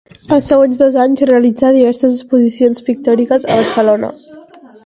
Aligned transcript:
Els 0.35 0.45
següents 0.51 0.79
dos 0.79 0.97
anys 1.03 1.21
realitzà 1.31 1.71
diverses 1.77 2.15
exposicions 2.17 2.85
pictòriques 2.89 3.49
a 3.53 3.63
Barcelona. 3.63 4.15